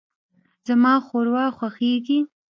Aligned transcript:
زما 0.67 0.93
ښوروا 1.07 1.45
خوښیږي. 1.57 2.19